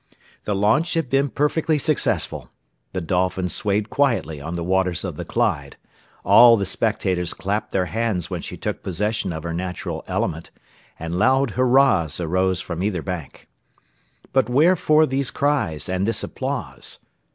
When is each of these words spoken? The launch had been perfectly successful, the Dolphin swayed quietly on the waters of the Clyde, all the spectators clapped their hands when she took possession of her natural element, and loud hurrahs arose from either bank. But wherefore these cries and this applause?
The 0.45 0.55
launch 0.55 0.95
had 0.95 1.11
been 1.11 1.29
perfectly 1.29 1.77
successful, 1.77 2.49
the 2.91 3.01
Dolphin 3.01 3.49
swayed 3.49 3.91
quietly 3.91 4.41
on 4.41 4.55
the 4.55 4.63
waters 4.63 5.03
of 5.05 5.15
the 5.15 5.23
Clyde, 5.25 5.77
all 6.25 6.57
the 6.57 6.65
spectators 6.65 7.35
clapped 7.35 7.69
their 7.69 7.85
hands 7.85 8.27
when 8.27 8.41
she 8.41 8.57
took 8.57 8.81
possession 8.81 9.31
of 9.31 9.43
her 9.43 9.53
natural 9.53 10.03
element, 10.07 10.49
and 10.97 11.19
loud 11.19 11.51
hurrahs 11.51 12.19
arose 12.19 12.61
from 12.61 12.81
either 12.81 13.03
bank. 13.03 13.47
But 14.33 14.49
wherefore 14.49 15.05
these 15.05 15.29
cries 15.29 15.87
and 15.87 16.07
this 16.07 16.23
applause? 16.23 16.97